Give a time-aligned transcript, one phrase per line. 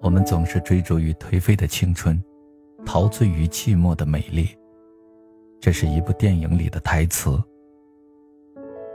[0.00, 2.20] 我们总是追逐于颓废的青春，
[2.84, 4.48] 陶醉于寂寞的美丽。
[5.60, 7.38] 这是一部电影里的台词。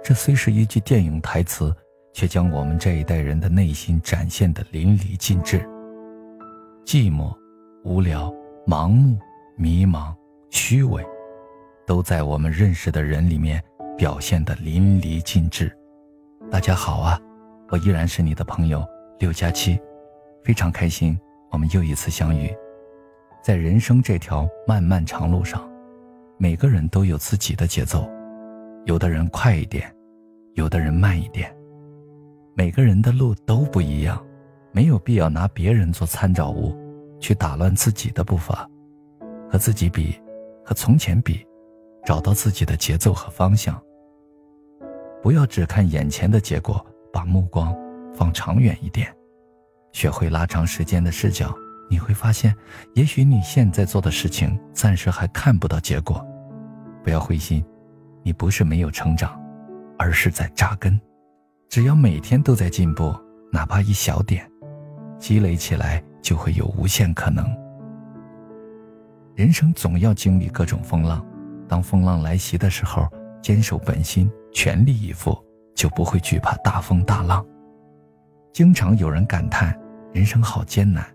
[0.04, 1.74] 这虽是一句电影台词，
[2.12, 5.60] 却将我们这一代人的内心展现的淋漓尽致。
[6.84, 7.34] 寂寞、
[7.84, 8.34] 无聊、
[8.68, 9.18] 盲目、
[9.56, 10.14] 迷茫、
[10.50, 11.04] 虚伪，
[11.86, 13.64] 都在我们认识的人里面
[13.98, 15.72] 表现的淋漓尽致。
[16.52, 17.20] 大家好啊，
[17.70, 18.86] 我依然是你的朋友
[19.20, 19.80] 六加七。
[20.44, 21.18] 非常开心，
[21.50, 22.54] 我们又一次相遇，
[23.42, 25.68] 在人生这条漫漫长路上，
[26.38, 28.08] 每个人都有自己的节奏，
[28.86, 29.92] 有的人快一点，
[30.54, 31.52] 有的人慢一点，
[32.54, 34.24] 每个人的路都不一样，
[34.72, 36.78] 没有必要拿别人做参照物，
[37.20, 38.70] 去打乱自己的步伐，
[39.50, 40.14] 和自己比，
[40.64, 41.44] 和从前比，
[42.06, 43.82] 找到自己的节奏和方向。
[45.26, 47.76] 不要只看眼前的结果，把目光
[48.14, 49.12] 放长远一点。
[49.92, 51.52] 学会拉长时间的视角，
[51.90, 52.56] 你会发现，
[52.94, 56.24] 也许你现在做的事情暂时还看不到结果。
[57.04, 57.66] 不要灰心，
[58.22, 59.36] 你不是没有成长，
[59.98, 61.02] 而是在扎根。
[61.70, 63.12] 只要每天都在进步，
[63.52, 64.48] 哪怕一小点，
[65.18, 67.44] 积累起来就会有无限可能。
[69.34, 71.26] 人生总要经历各种风浪，
[71.68, 73.08] 当风浪来袭的时候，
[73.42, 75.38] 坚守本心，全力以赴，
[75.76, 77.46] 就不会惧怕大风大浪。
[78.52, 79.80] 经常有人感叹。
[80.14, 81.06] 人生好艰难，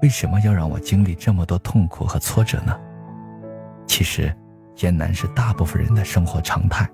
[0.00, 2.78] 为什么要让我经历这么多痛苦和挫折呢？
[3.88, 4.32] 其实，
[4.76, 6.88] 艰难是大部分人的生活常态，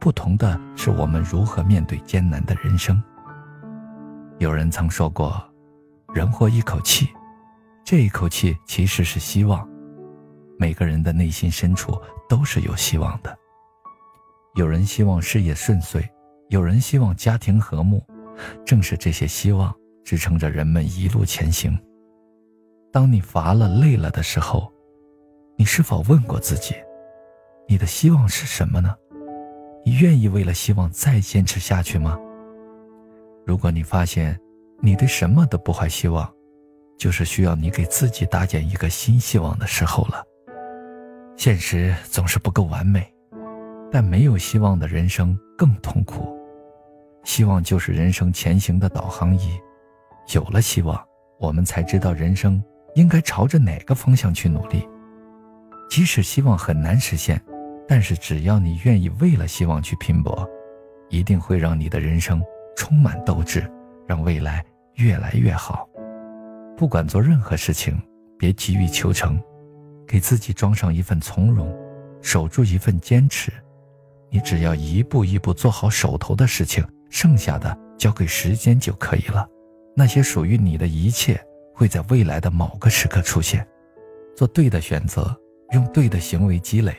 [0.00, 3.02] 不同的是我们如何面对艰难的人生。
[4.38, 5.44] 有人曾说过
[6.14, 7.10] ：“人活一口气，
[7.84, 9.68] 这一口气其实是希望。”
[10.58, 13.38] 每个人的内心深处都是有希望的。
[14.56, 16.02] 有人希望事业顺遂，
[16.48, 18.04] 有人希望家庭和睦，
[18.64, 19.74] 正是这些希望。
[20.02, 21.76] 支撑着人们一路前行。
[22.92, 24.72] 当你乏了、累了的时候，
[25.56, 26.76] 你是否问过自己，
[27.66, 28.94] 你的希望是什么呢？
[29.84, 32.16] 你愿意为了希望再坚持下去吗？
[33.44, 34.38] 如果你发现
[34.80, 36.32] 你对什么都不怀希望，
[36.96, 40.22] 就是需要你给自己搭建一个新希望的时候了。
[41.36, 43.12] 现实总是不够完美，
[43.90, 46.36] 但没有希望的人生更痛苦。
[47.24, 49.58] 希望就是人生前行的导航仪。
[50.34, 51.02] 有了希望，
[51.38, 52.62] 我们才知道人生
[52.94, 54.88] 应该朝着哪个方向去努力。
[55.88, 57.40] 即使希望很难实现，
[57.86, 60.48] 但是只要你愿意为了希望去拼搏，
[61.08, 62.42] 一定会让你的人生
[62.76, 63.68] 充满斗志，
[64.06, 64.64] 让未来
[64.94, 65.88] 越来越好。
[66.76, 68.00] 不管做任何事情，
[68.38, 69.40] 别急于求成，
[70.06, 71.72] 给自己装上一份从容，
[72.20, 73.52] 守住一份坚持。
[74.30, 79.48] 你只要一步一步做好手头的事情，剩下的交给时间就可以了。
[79.94, 81.40] 那些属于你的一切，
[81.74, 83.66] 会在未来的某个时刻出现。
[84.36, 85.34] 做对的选择，
[85.72, 86.94] 用对的行为积累。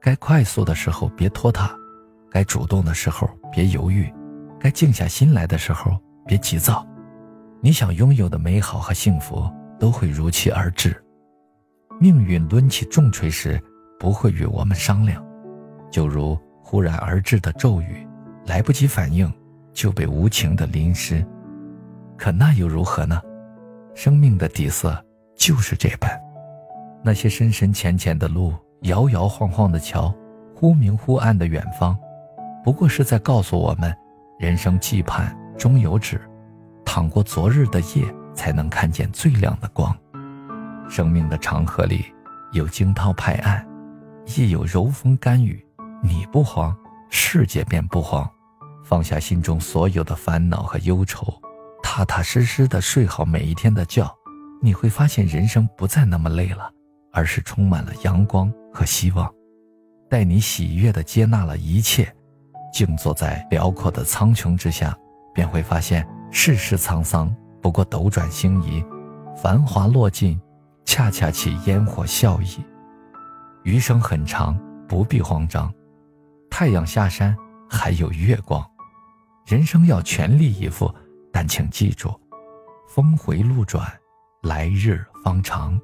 [0.00, 1.74] 该快速的时候别拖沓，
[2.30, 4.12] 该主动的时候别犹豫，
[4.60, 6.86] 该静下心来的时候别急躁。
[7.62, 11.02] 你想拥有的美好和幸福都会如期而至。
[11.98, 13.58] 命运抡起重锤时，
[13.98, 15.23] 不会与我们商量，
[15.94, 18.04] 就如忽然而至的骤雨，
[18.46, 19.32] 来不及反应
[19.72, 21.24] 就被无情的淋湿。
[22.18, 23.22] 可那又如何呢？
[23.94, 25.00] 生命的底色
[25.36, 26.10] 就是这般。
[27.00, 30.12] 那些深深浅浅的路，摇摇晃晃的桥，
[30.52, 31.96] 忽明忽暗的远方，
[32.64, 33.96] 不过是在告诉我们：
[34.40, 36.20] 人生既盼终有止，
[36.84, 39.96] 淌过昨日的夜，才能看见最亮的光。
[40.90, 42.06] 生命的长河里，
[42.50, 43.64] 有惊涛拍岸，
[44.36, 45.63] 亦有柔风甘雨。
[46.06, 46.76] 你不慌，
[47.08, 48.28] 世界便不慌。
[48.84, 51.26] 放下心中所有的烦恼和忧愁。
[51.82, 54.06] 踏踏实实的睡好每一天的觉，
[54.60, 56.70] 你会发现人生不再那么累了，
[57.10, 59.32] 而是充满了阳光和希望。
[60.10, 62.14] 待你喜悦的接纳了一切，
[62.70, 64.94] 静坐在辽阔的苍穹之下，
[65.34, 68.84] 便会发现世事沧桑不过斗转星移，
[69.34, 70.38] 繁华落尽，
[70.84, 72.62] 恰恰起烟火笑意。
[73.62, 75.72] 余生很长，不必慌张。
[76.56, 77.36] 太阳下山
[77.68, 78.64] 还有月光，
[79.44, 80.88] 人生要全力以赴。
[81.32, 82.14] 但请记住，
[82.88, 83.84] 峰回路转，
[84.42, 85.76] 来日方长。